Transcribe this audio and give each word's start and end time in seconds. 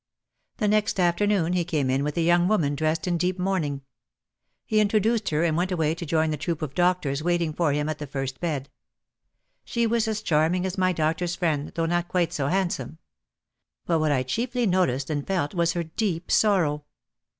The 0.57 0.67
next 0.67 0.99
afternoon 0.99 1.53
he 1.53 1.63
came 1.63 1.87
in 1.91 2.03
with 2.03 2.17
a 2.17 2.21
young 2.23 2.47
woman 2.47 2.73
dressed 2.73 3.05
in 3.07 3.19
deep 3.19 3.37
mourning. 3.37 3.83
He 4.65 4.79
introduced 4.79 5.29
her 5.29 5.43
and 5.43 5.55
went 5.55 5.71
away 5.71 5.93
to 5.93 6.07
join 6.07 6.31
the 6.31 6.37
troupe 6.37 6.63
of 6.63 6.73
doctors 6.73 7.21
waiting 7.21 7.53
for 7.53 7.71
him 7.71 7.87
at 7.87 7.99
the 7.99 8.07
first 8.07 8.39
bed. 8.39 8.71
She 9.63 9.85
was 9.85 10.07
as 10.07 10.23
charming 10.23 10.65
as 10.65 10.75
my 10.75 10.91
doctor's 10.91 11.35
friend 11.35 11.71
though 11.75 11.85
not 11.85 12.07
quite 12.07 12.33
so 12.33 12.47
handsome. 12.47 12.97
But 13.85 13.99
what 13.99 14.11
I 14.11 14.23
chiefly 14.23 14.65
no 14.65 14.87
ticed 14.87 15.11
and 15.11 15.27
felt 15.27 15.53
was 15.53 15.73
her 15.73 15.83
deep 15.83 16.31
sorrow. 16.31 16.83